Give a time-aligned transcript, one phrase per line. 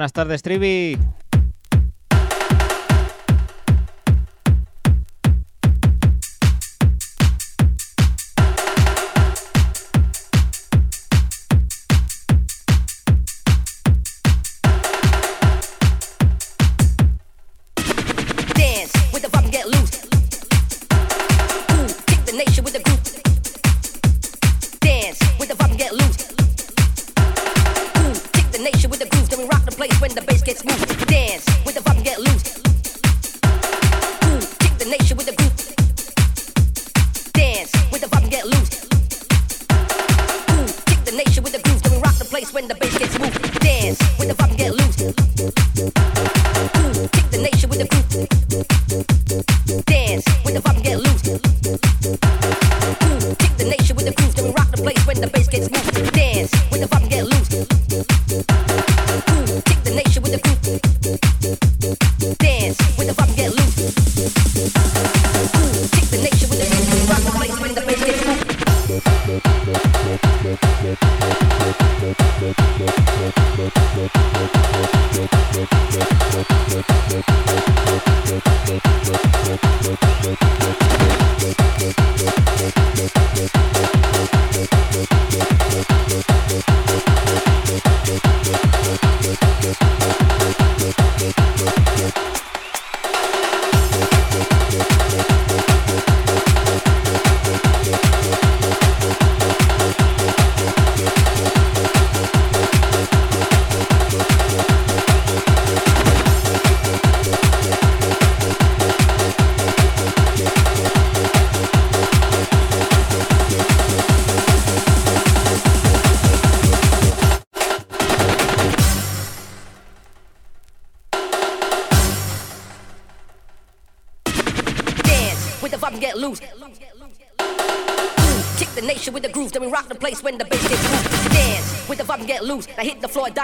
[0.00, 0.96] Buenas tardes, Trivi.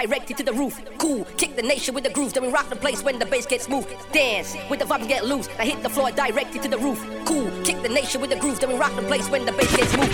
[0.07, 0.81] Directed to the roof.
[0.99, 3.47] Cool, kick the nation with the groove, then we rock the place when the bass
[3.47, 3.87] gets smooth.
[4.13, 5.49] Dance with the vibe get loose.
[5.59, 7.05] I hit the floor directed to the roof.
[7.25, 9.77] Cool, kick the nation with the groove, then we rock the place when the bass
[9.77, 10.13] gets smooth.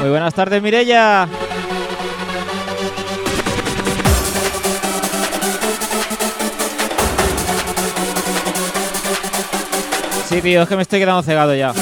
[0.00, 1.47] Muy buenas tardes, Mirella.
[10.42, 11.74] Tío, es que me estoy quedando cegado ya.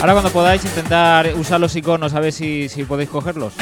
[0.00, 3.54] Ahora cuando podáis intentar usar los iconos a ver si, si podéis cogerlos.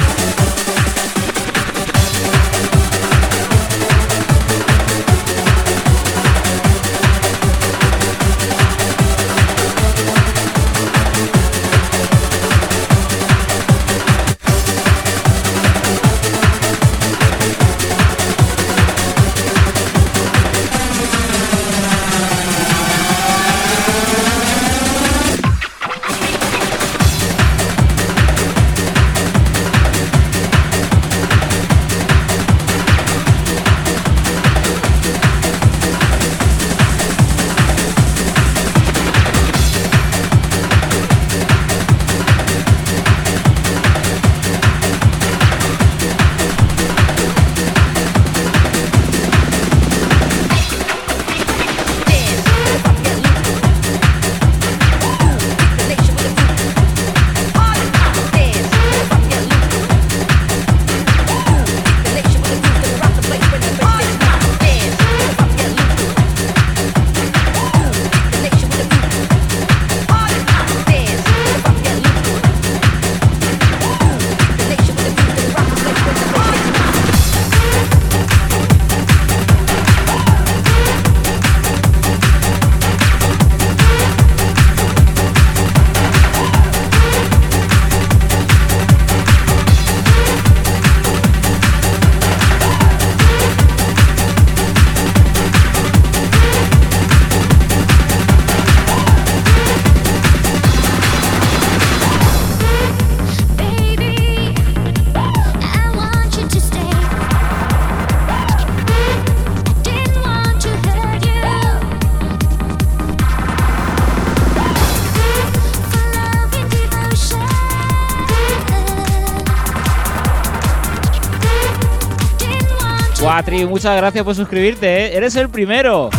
[123.39, 125.15] Patri, muchas gracias por suscribirte, ¿eh?
[125.15, 126.09] eres el primero.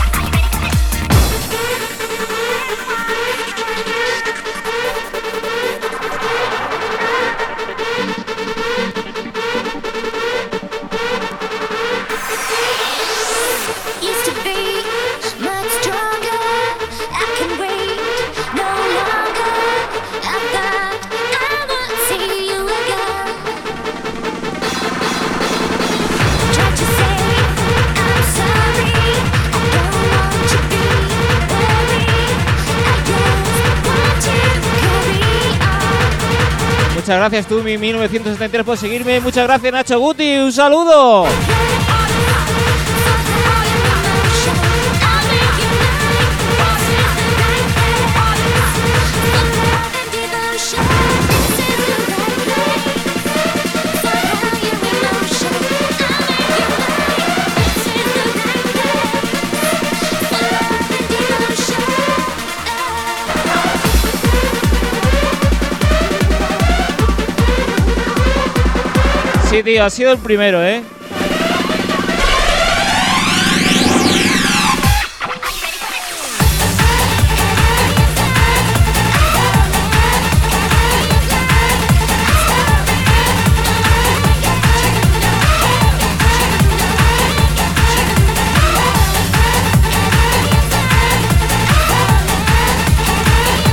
[37.10, 39.18] Muchas gracias, Tumi1973, por seguirme.
[39.18, 40.38] Muchas gracias, Nacho Guti.
[40.38, 41.26] Un saludo.
[69.50, 70.80] Sí, tío, ha sido el primero, ¿eh?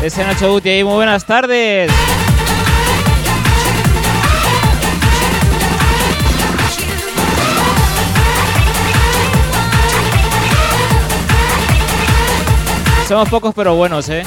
[0.01, 1.91] Ese Nacho Guti, muy buenas tardes.
[13.07, 14.23] Somos pocos pero buenos, ¿eh?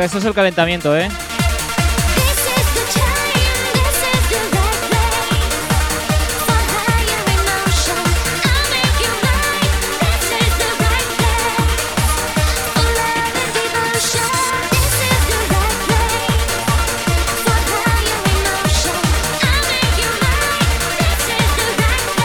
[0.00, 1.10] que esto es el calentamiento, ¿eh?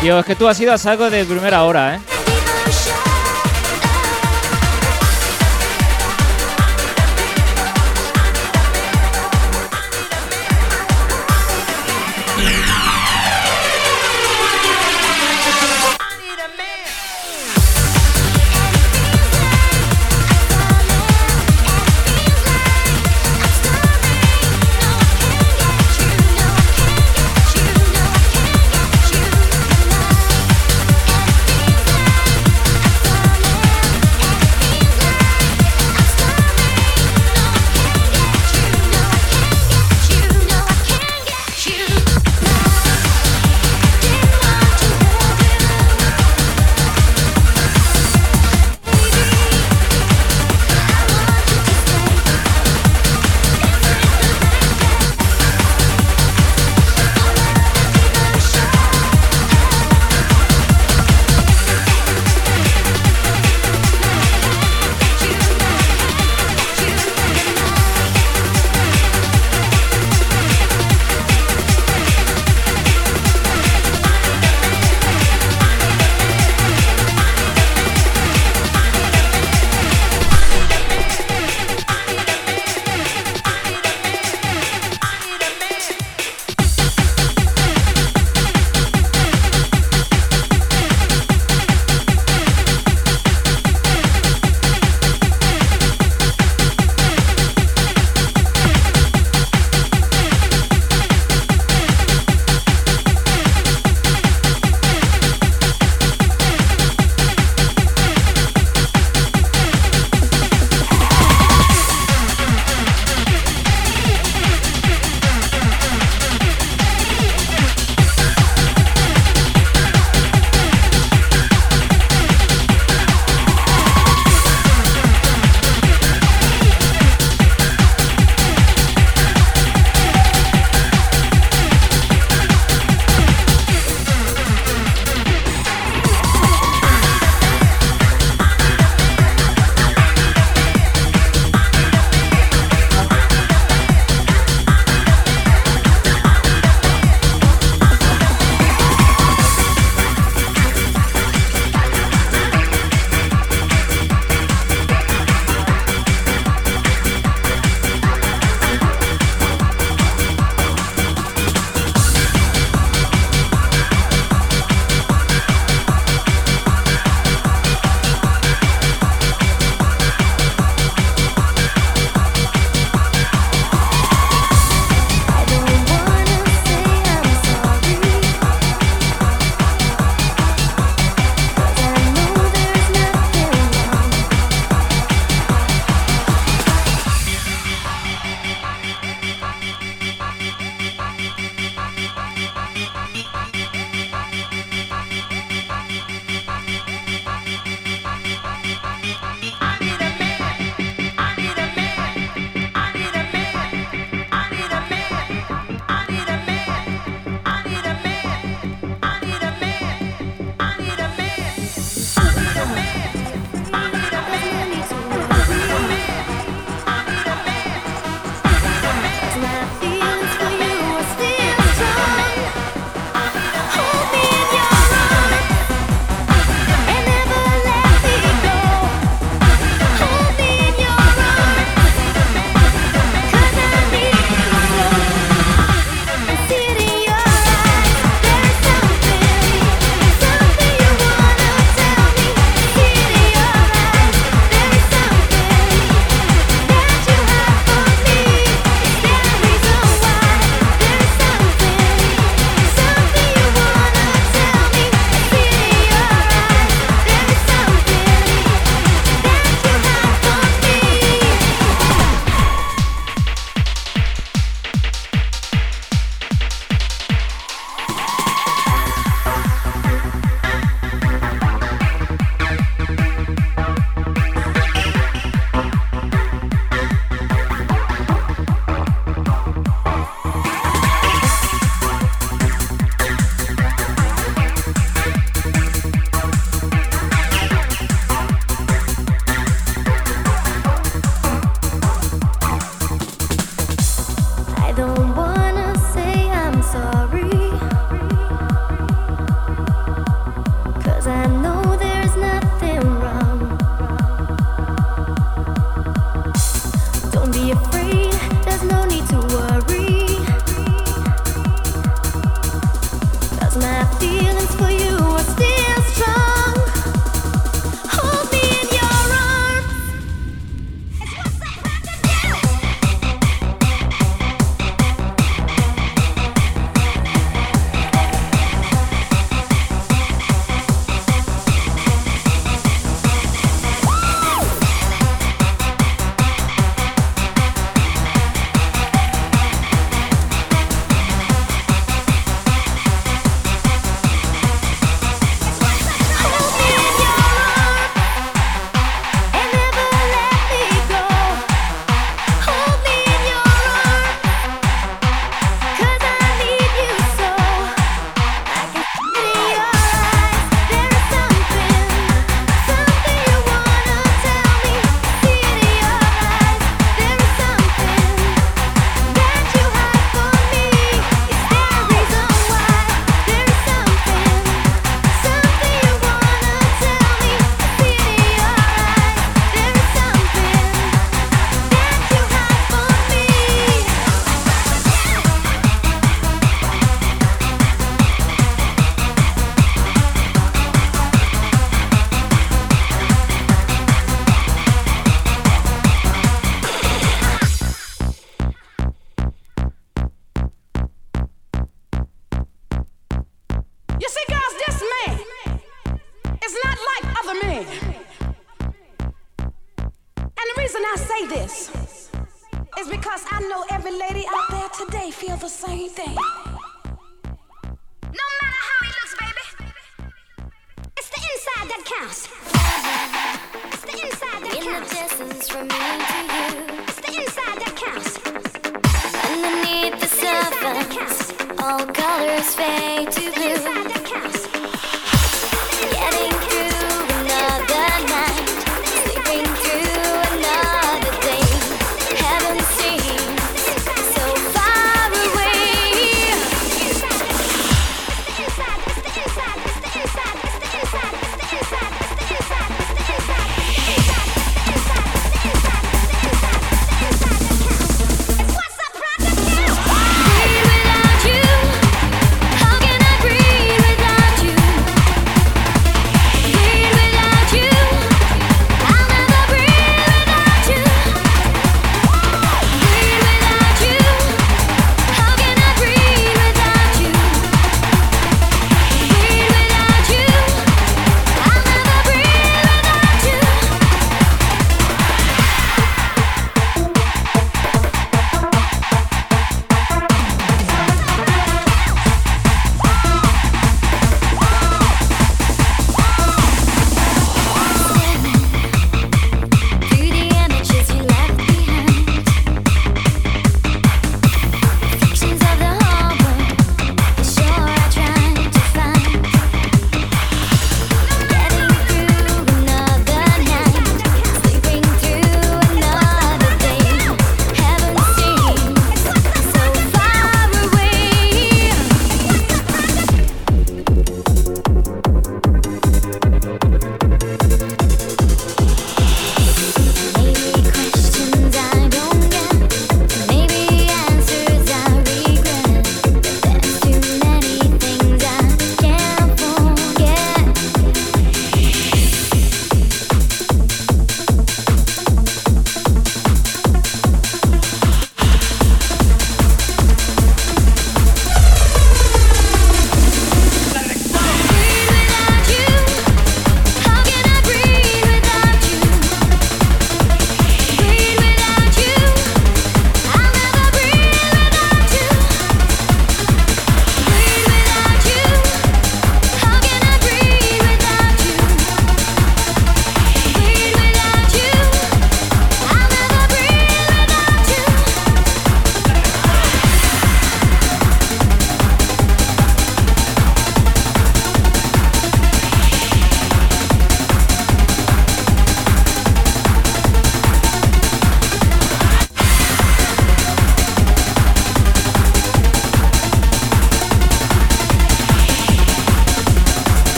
[0.00, 2.13] Tío, es que tú has ido a saco de primera hora, ¿eh?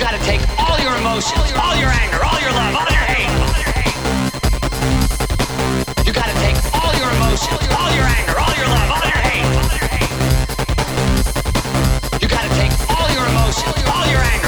[0.00, 3.28] got to take all your emotions, all your anger, all your love, all your hate.
[6.06, 9.20] You got to take all your emotions, all your anger, all your love, all your
[9.28, 9.44] hate.
[12.22, 14.39] You got to take all your emotions, all your anger.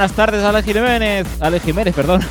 [0.00, 1.26] Buenas tardes, Ale Jiménez.
[1.40, 2.22] Ale Jiménez, perdón.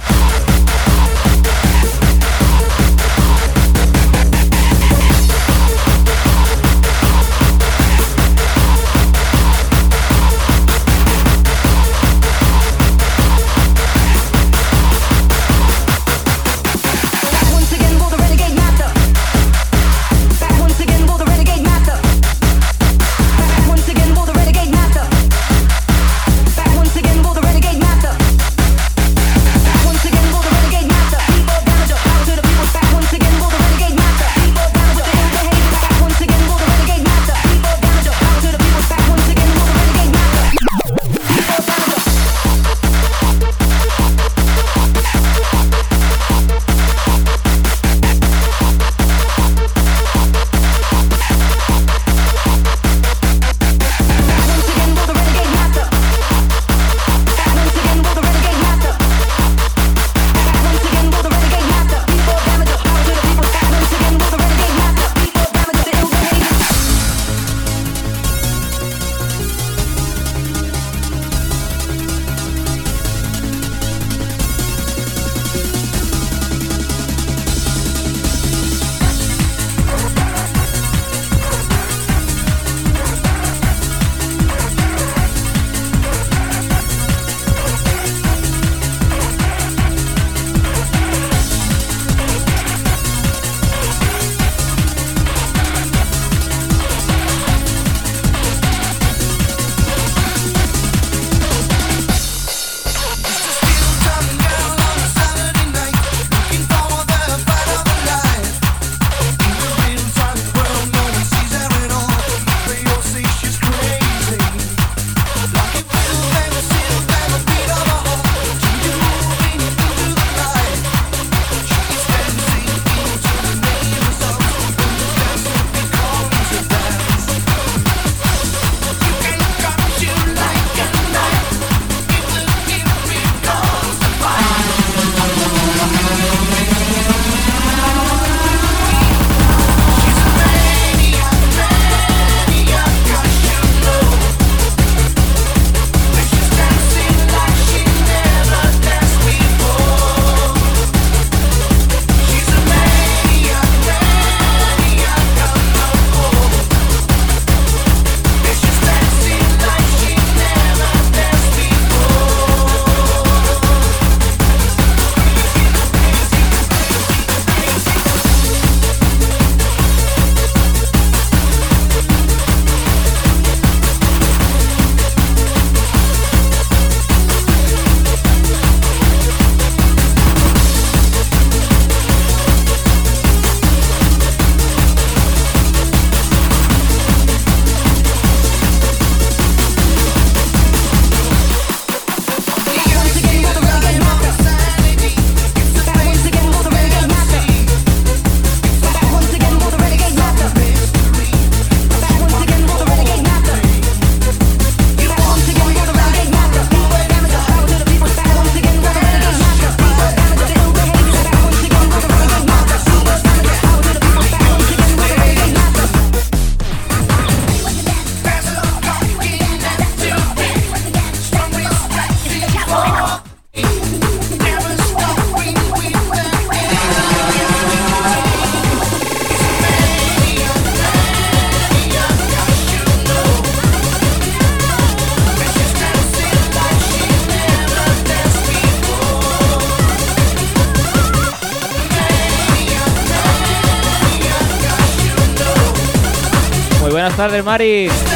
[247.20, 248.09] Tardes, Mari.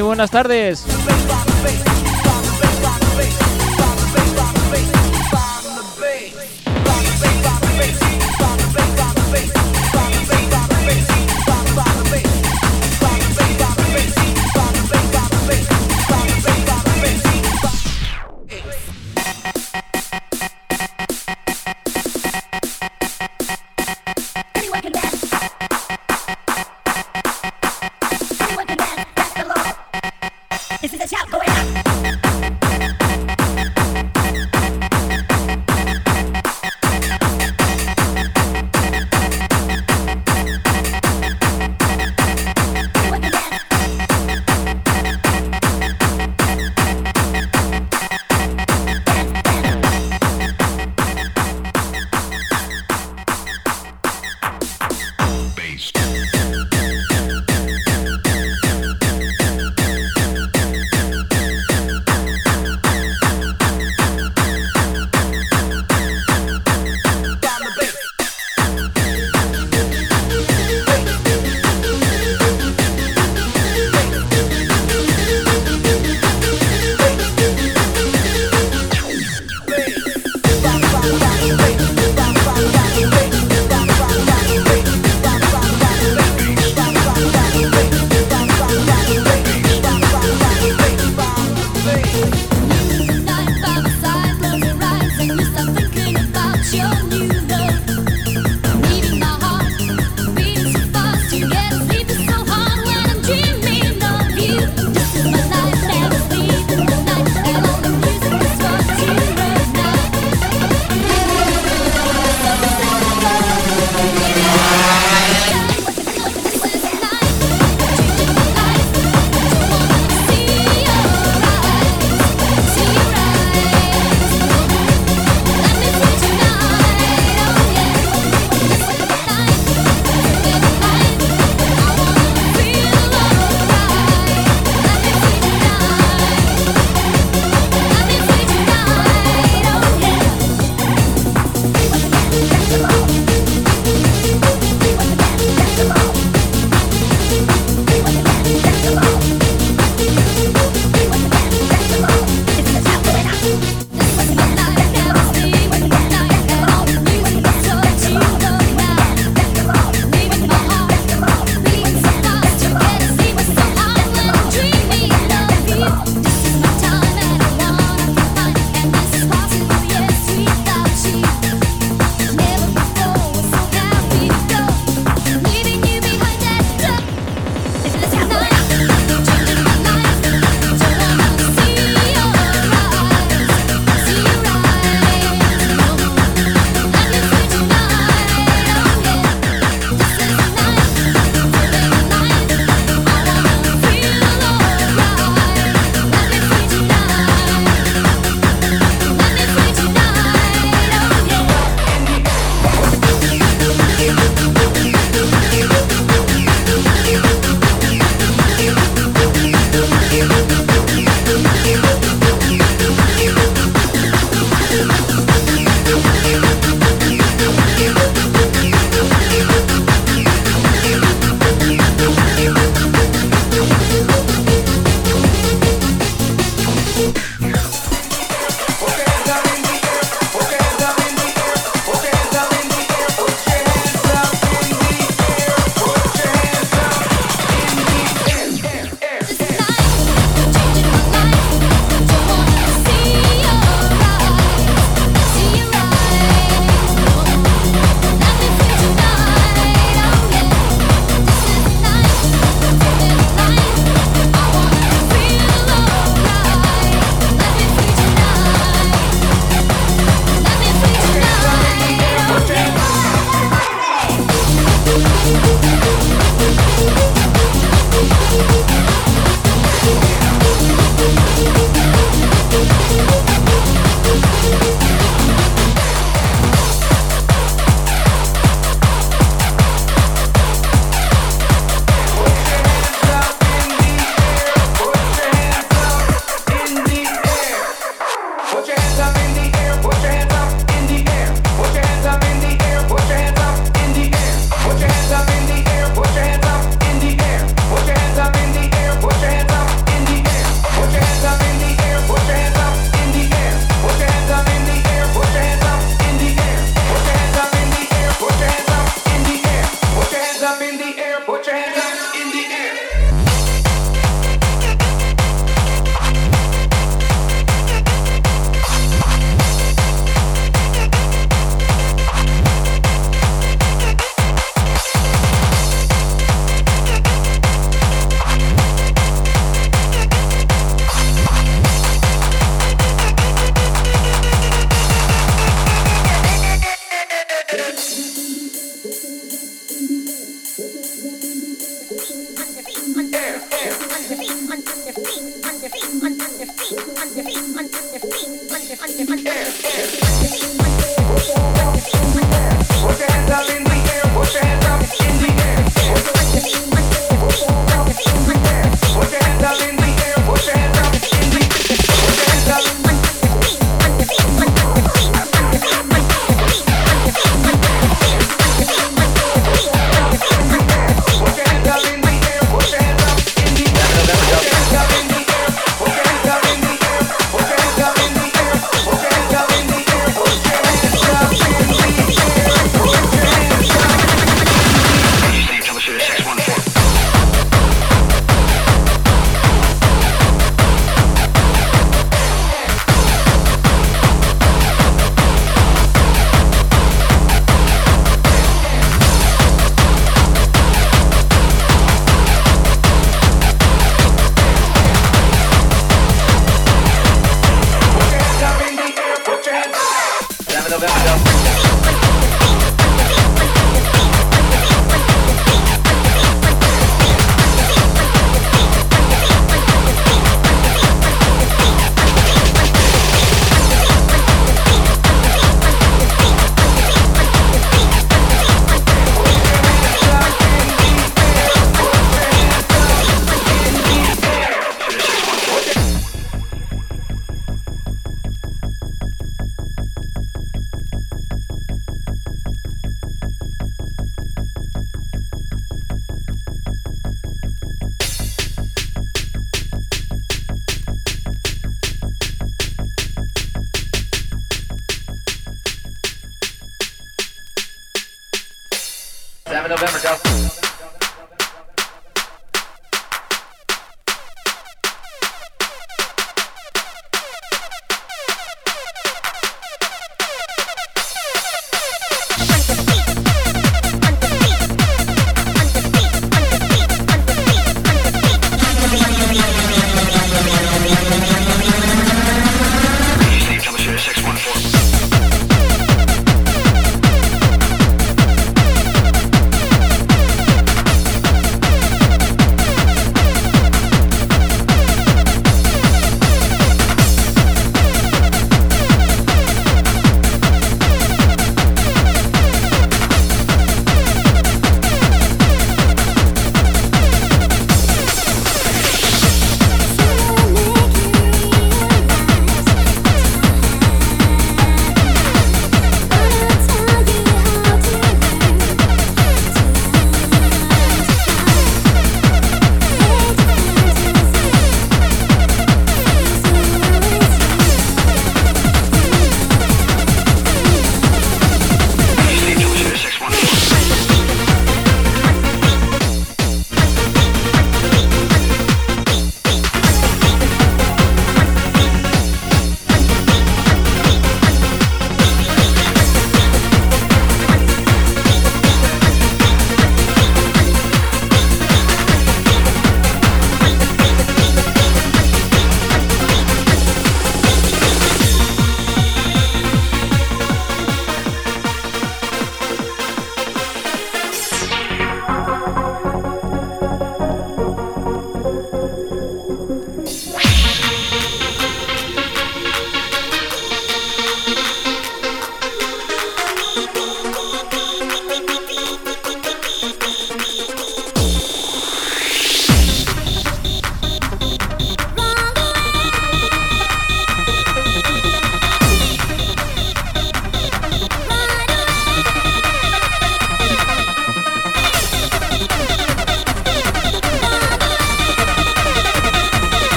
[0.00, 0.84] Buenas tardes.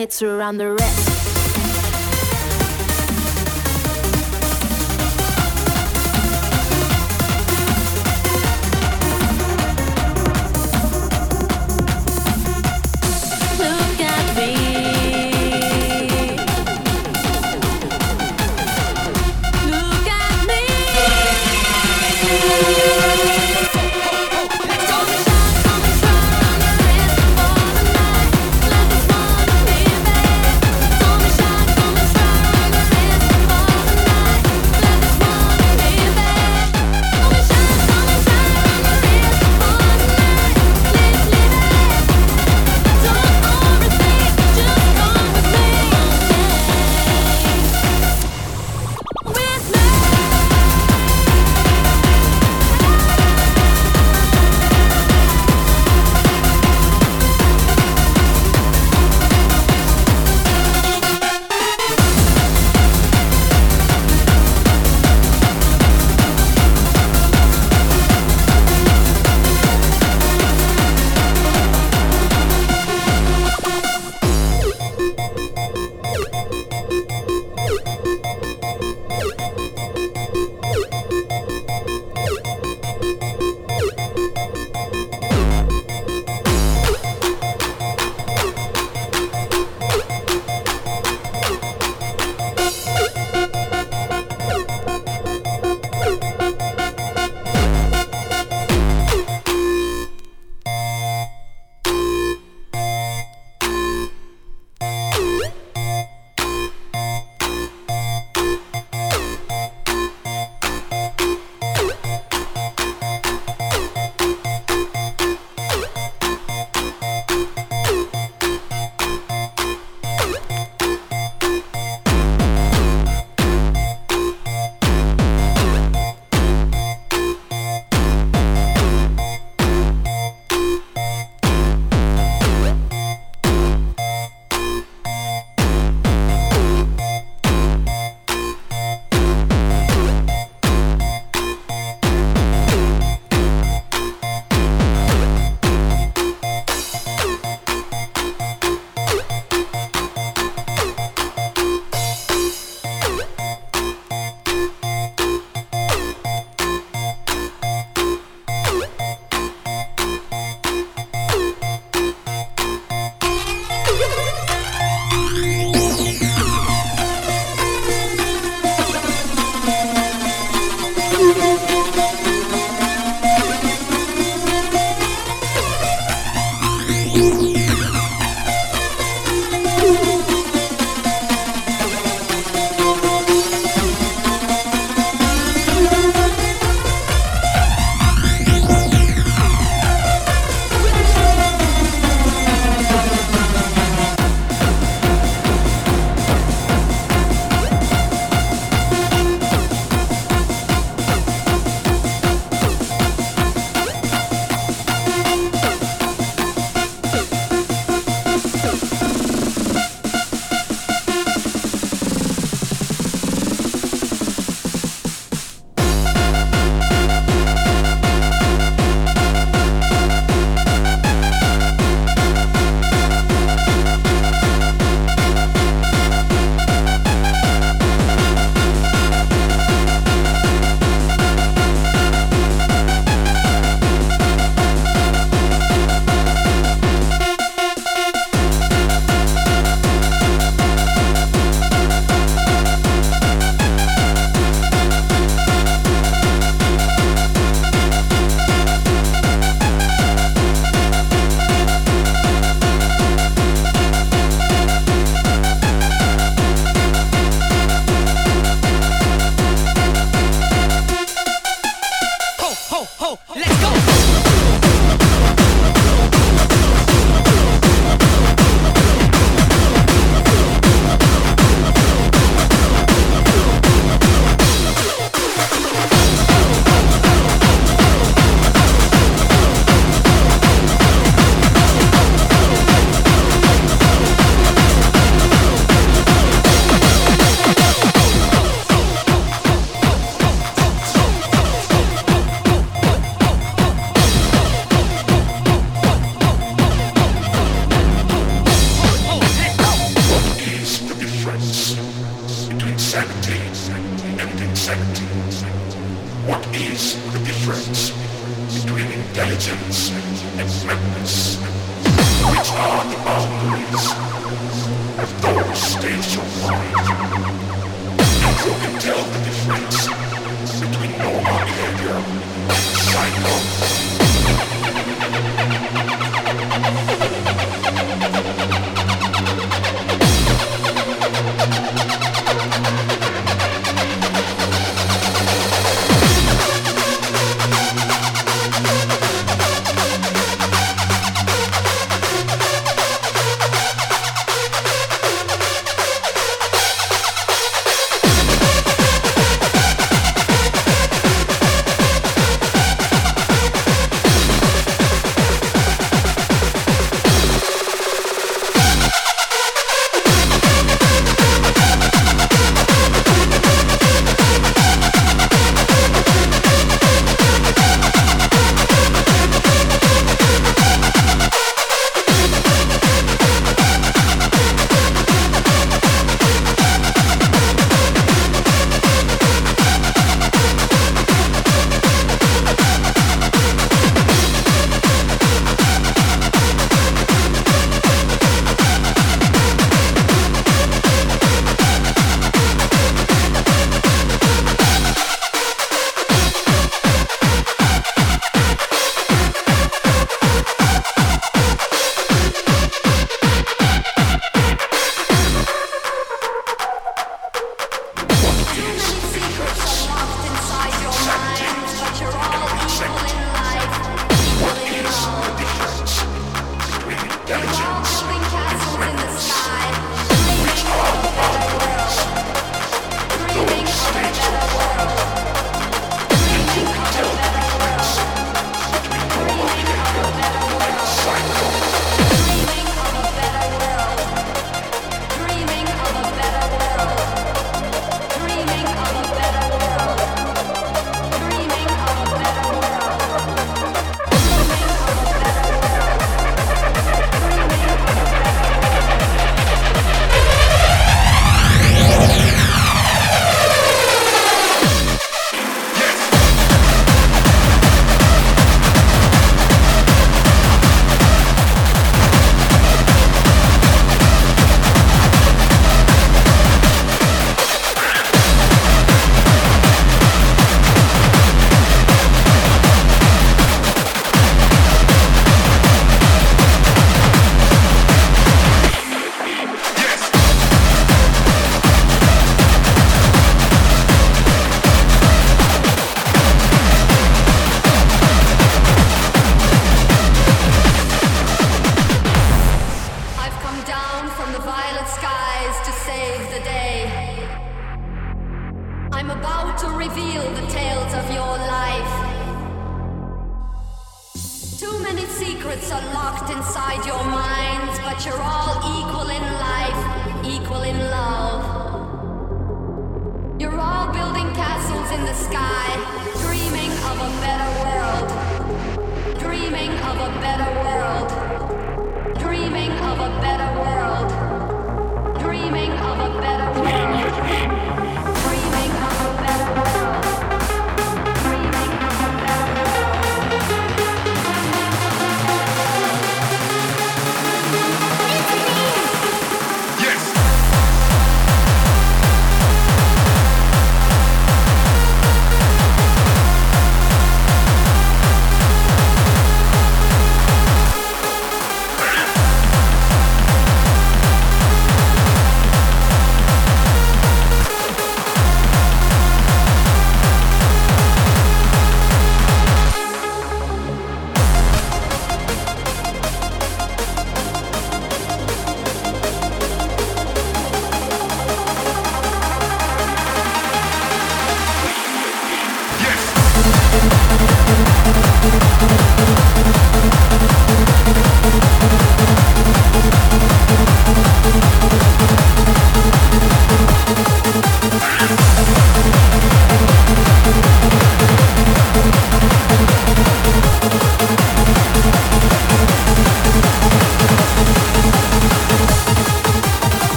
[0.00, 0.97] it's around the red.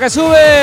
[0.00, 0.57] Que sube.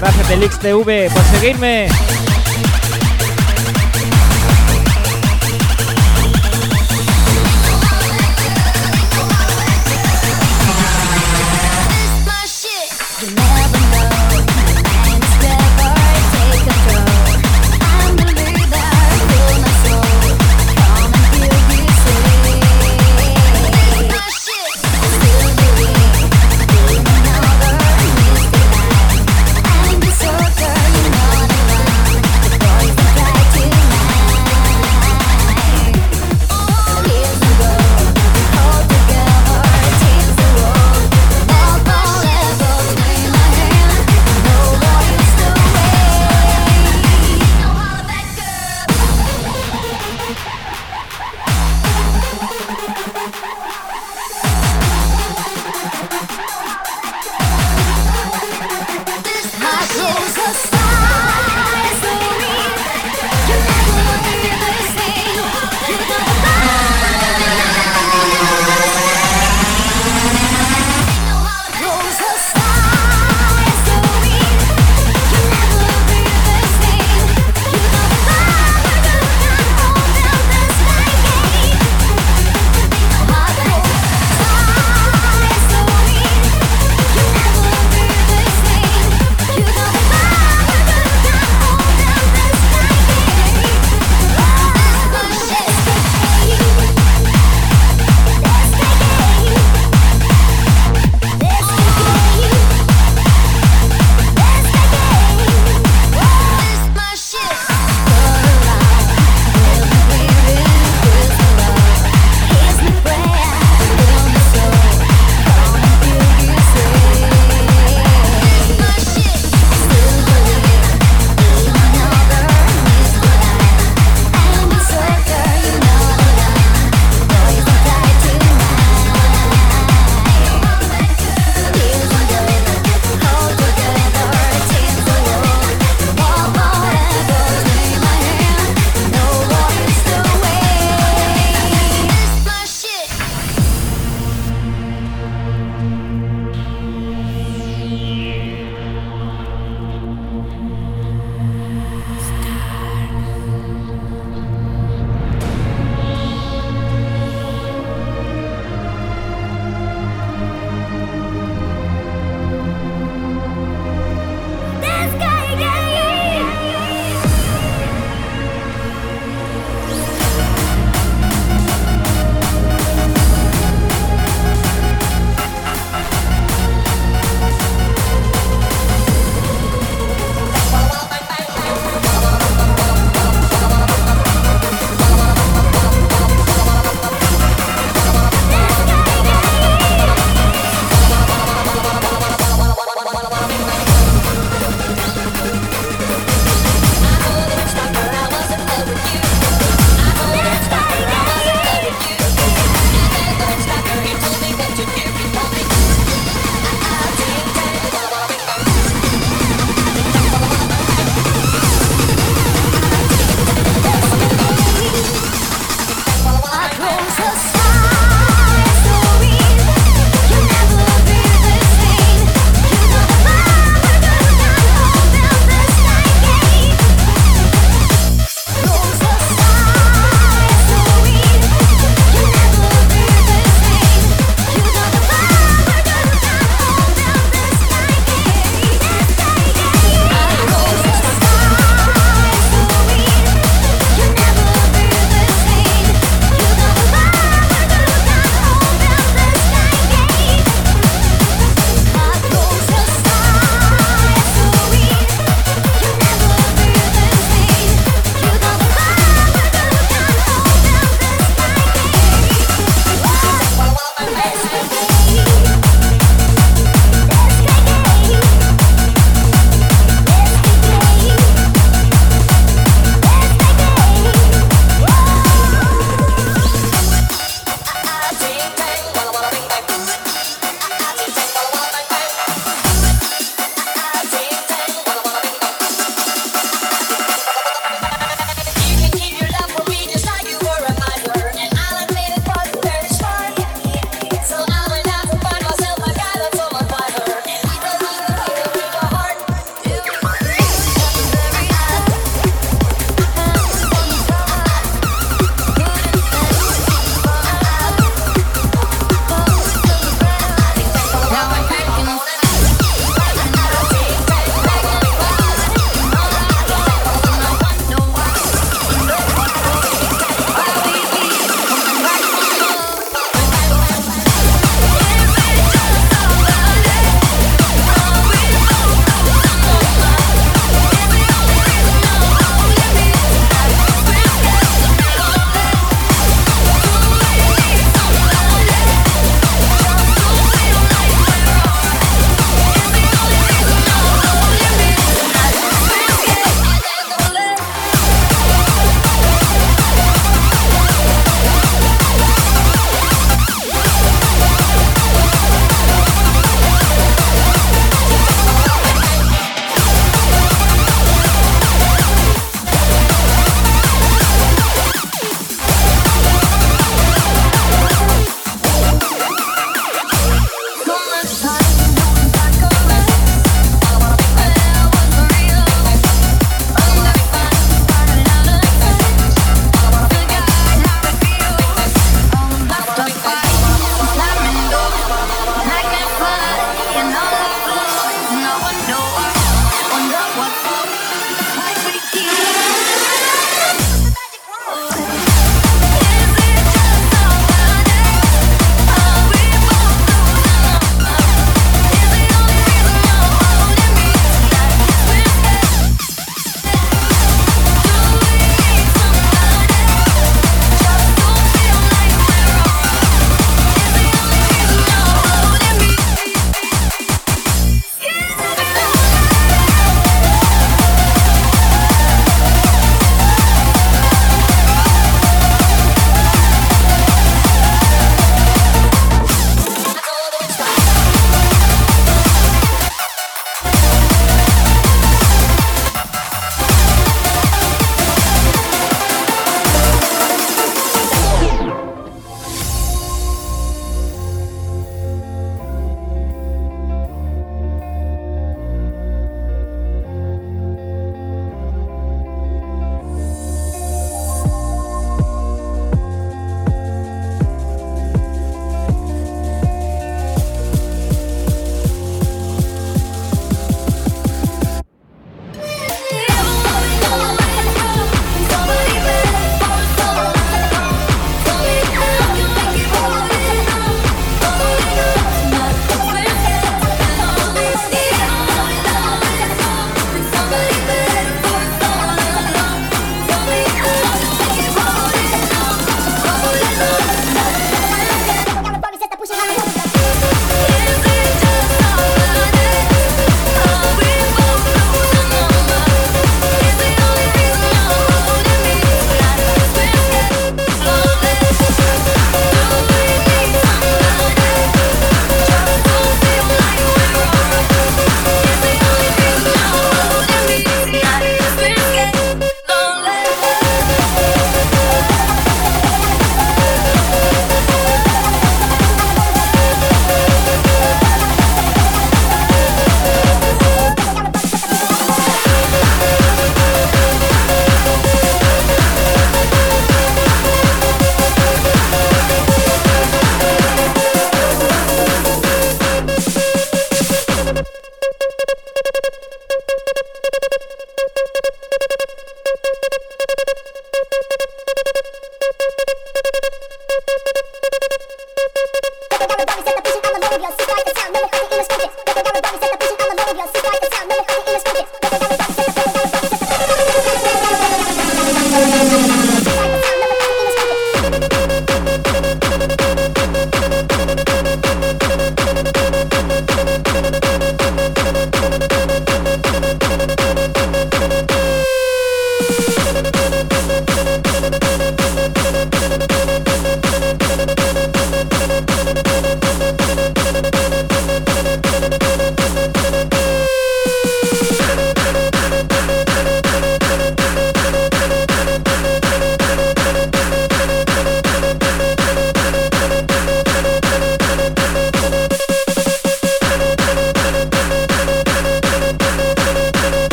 [0.00, 1.88] Gracias Delix TV por seguirme.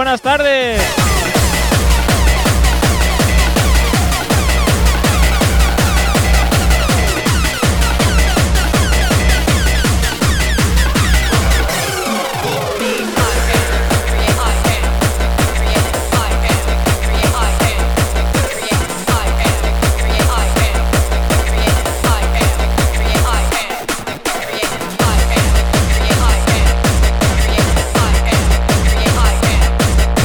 [0.00, 0.99] buenas tardes.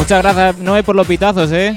[0.05, 1.73] Muchas gracias, Noé, por los pitazos, ¿eh?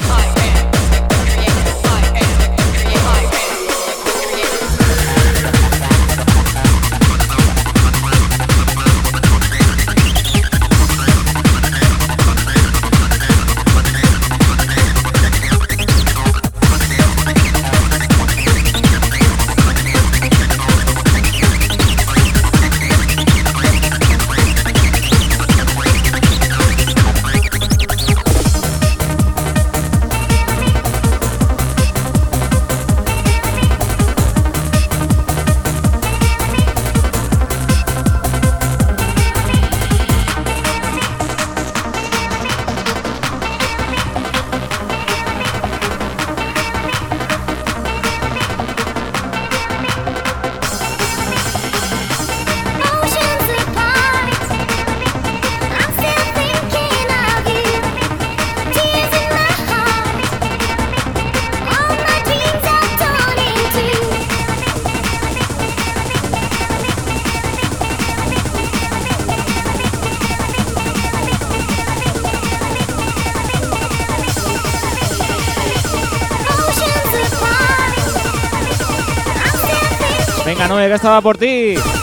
[80.89, 81.98] que estaba por ti.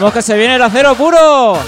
[0.00, 1.58] Vamos que se viene el acero puro.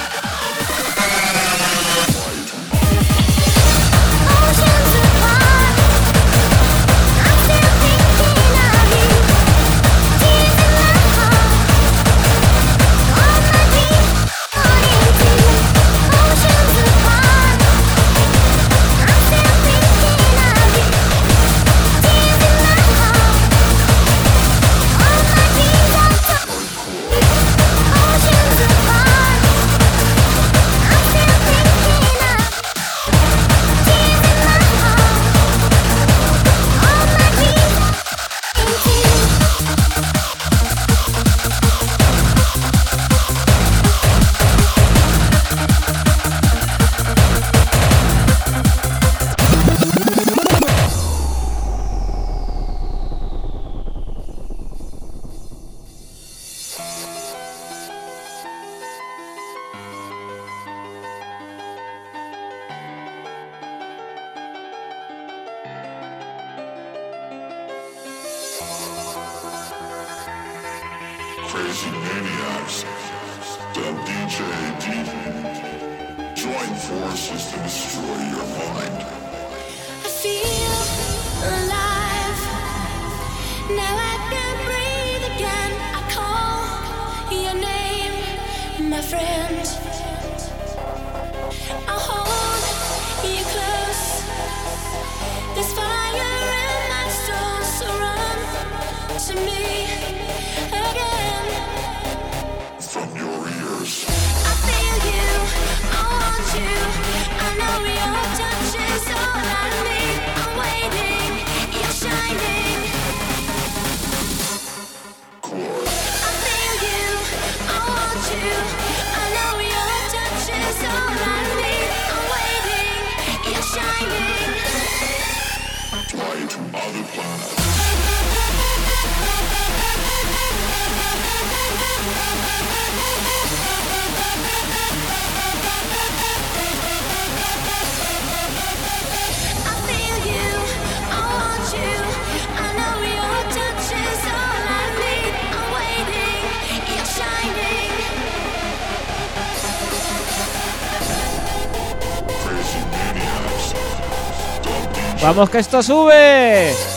[155.23, 156.92] Vamos que esto sube.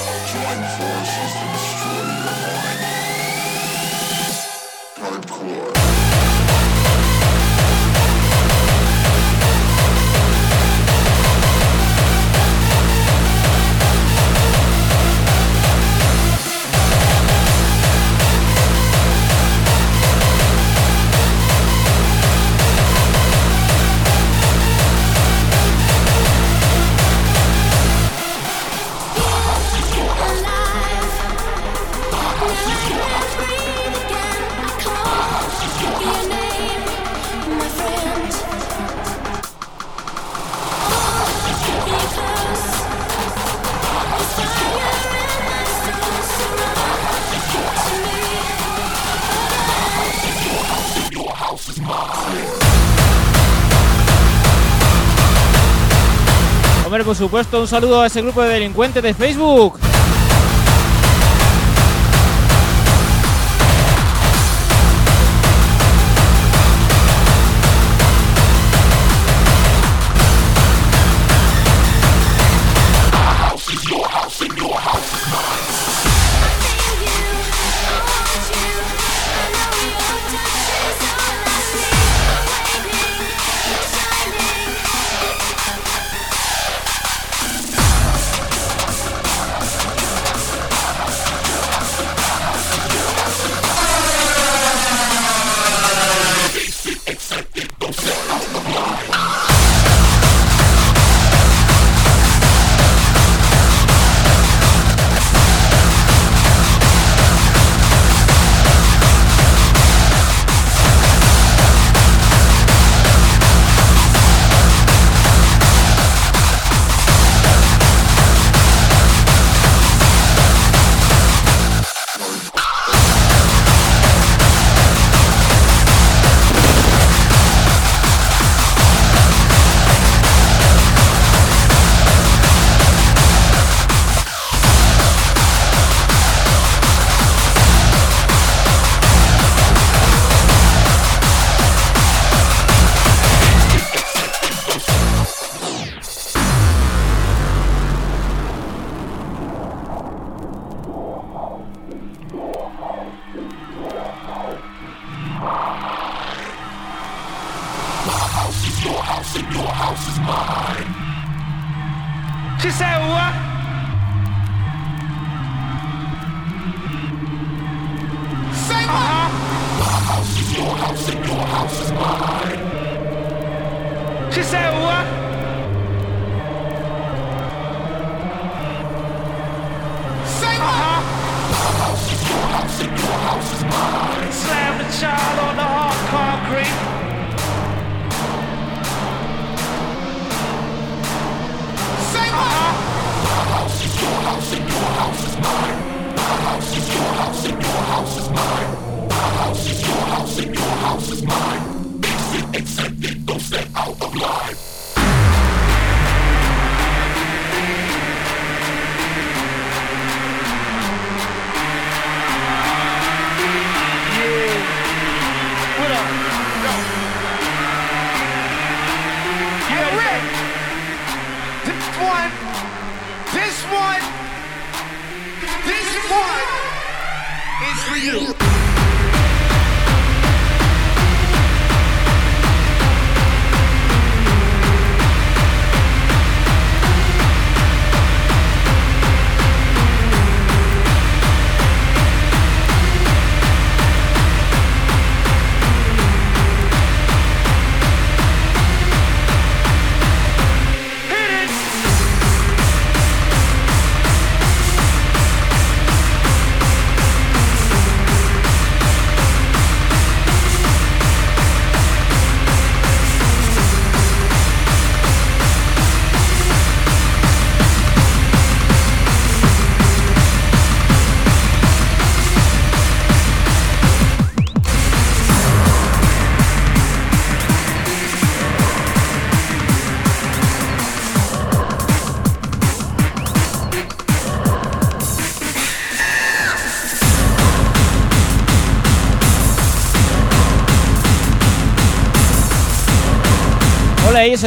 [57.25, 59.79] supuesto, un saludo a ese grupo de delincuentes de Facebook.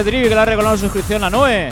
[0.00, 1.70] ese drive que le ha regalado suscripción a Noé.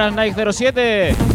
[0.00, 1.29] Buenas, Nike 07.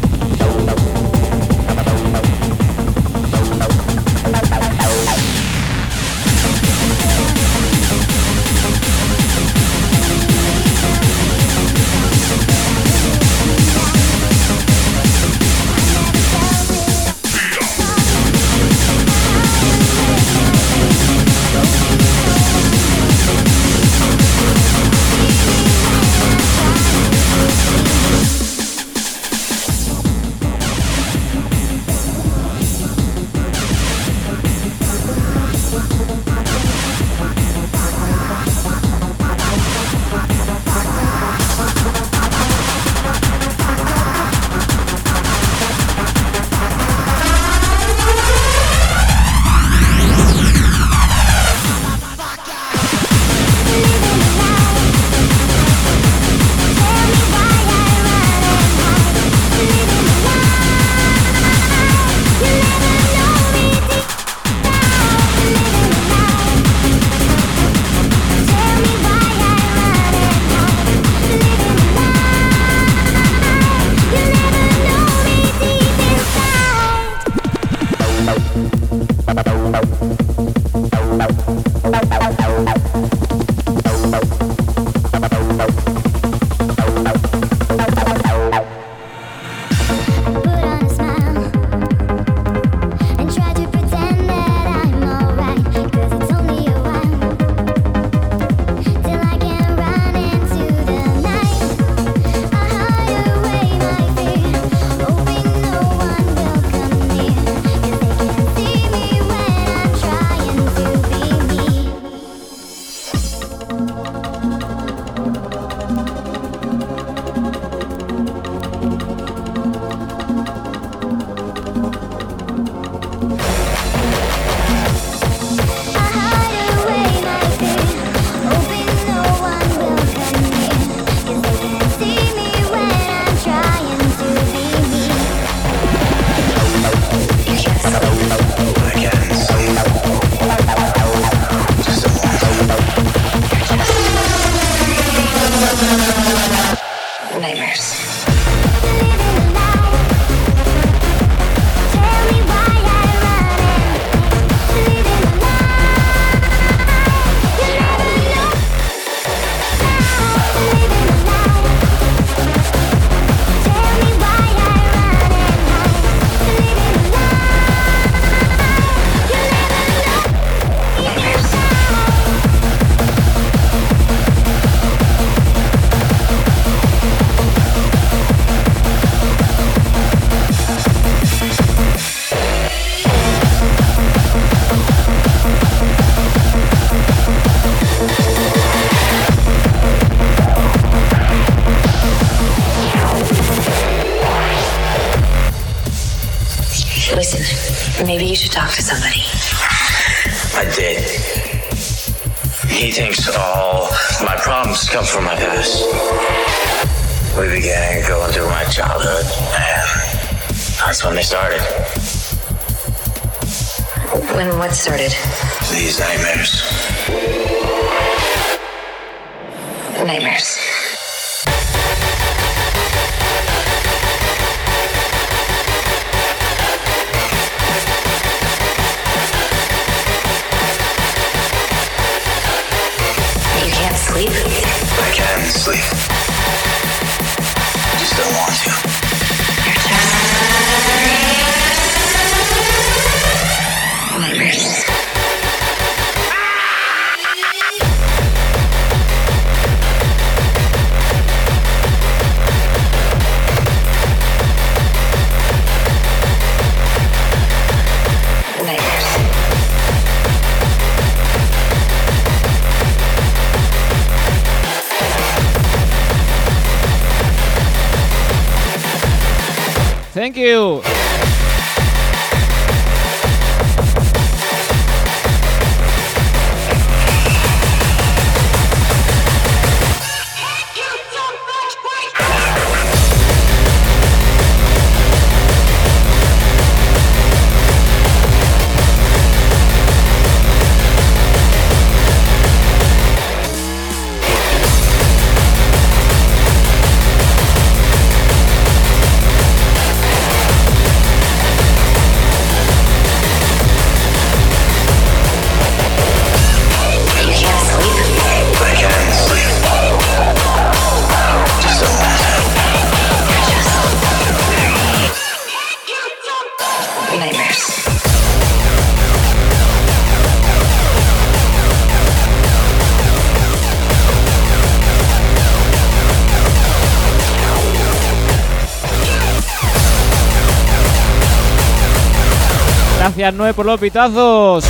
[333.33, 334.65] 9 por los pitazos.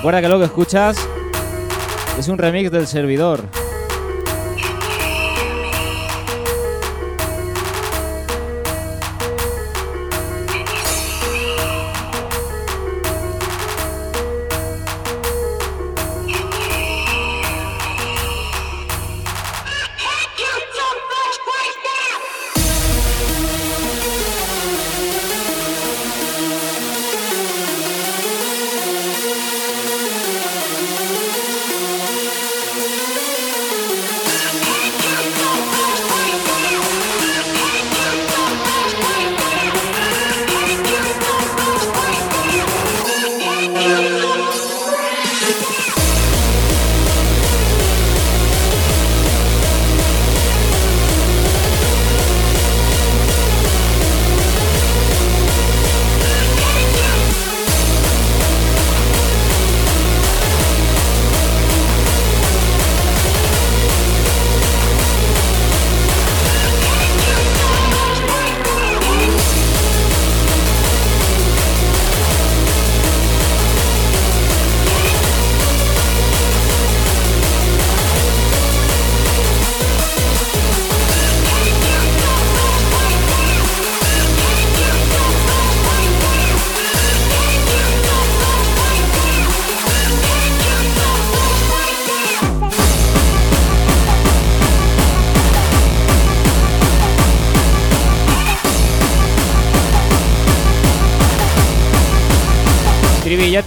[0.00, 0.96] Recuerda que lo que escuchas
[2.18, 3.42] es un remix del servidor.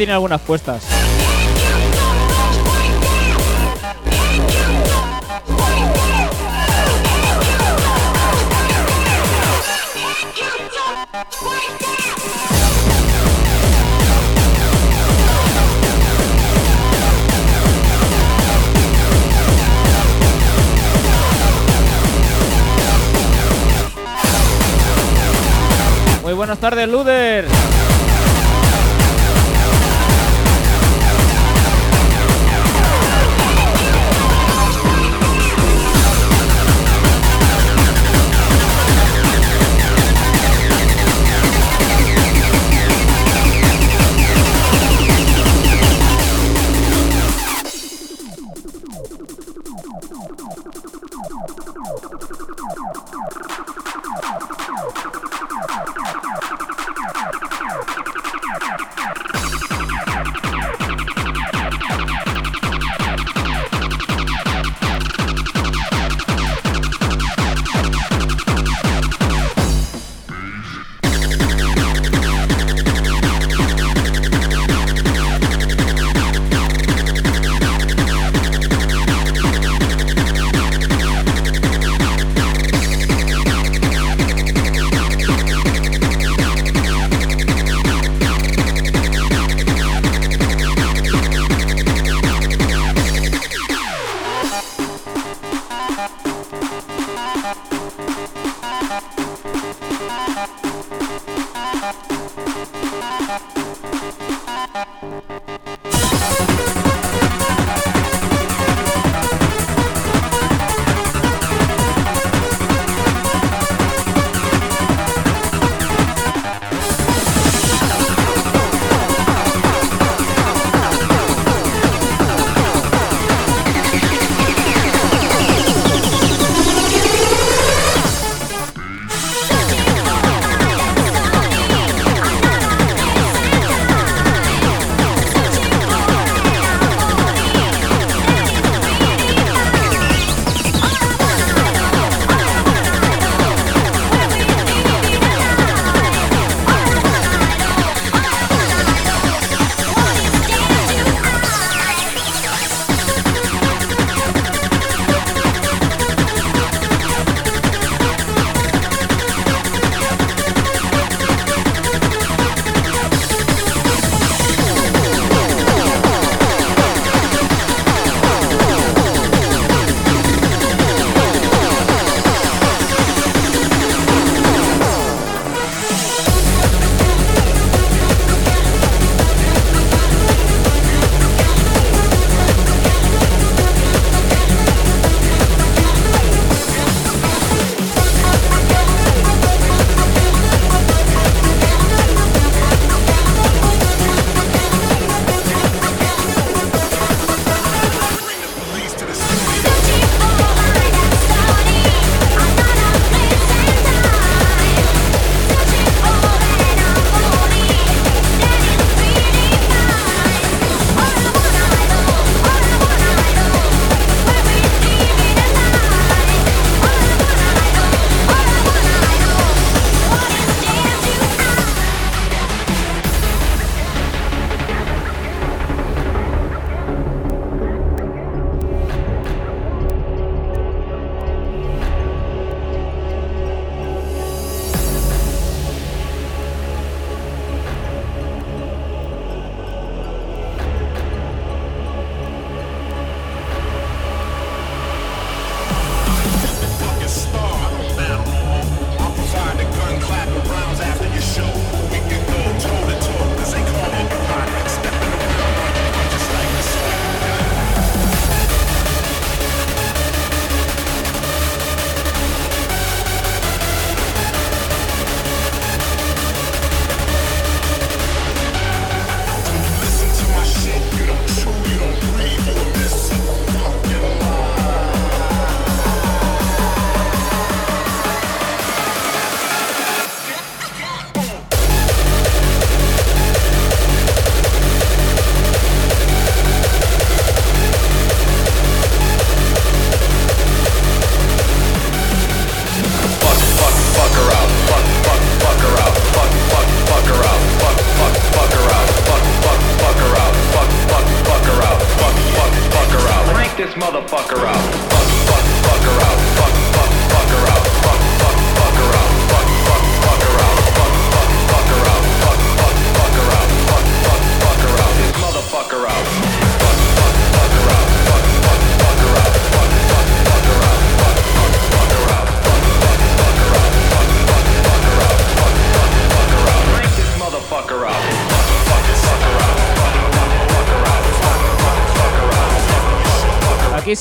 [0.03, 0.83] Tiene algunas puestas.
[26.21, 27.62] Muy buenas tardes, Luder.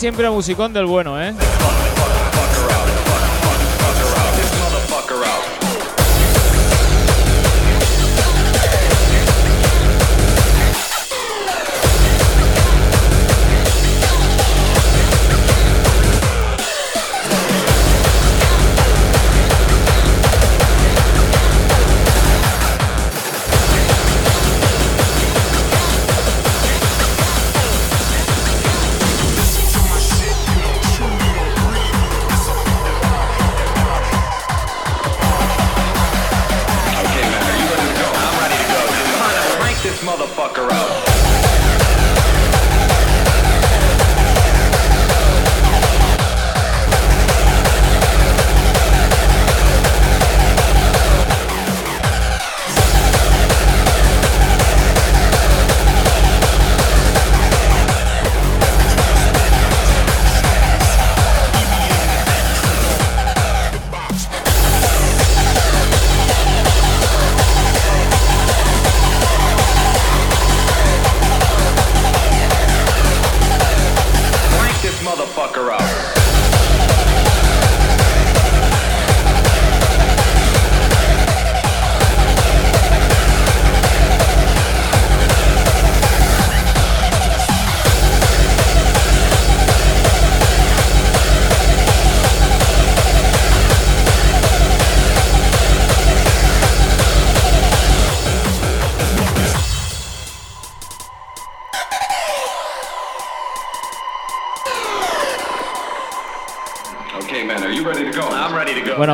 [0.03, 1.22] siempre a musicón del bueno, ¿eh?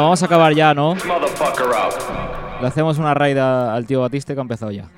[0.08, 0.94] vamos a acabar ya, ¿no?
[2.62, 4.88] Le hacemos una raid al tío Batiste que ha empezado ya.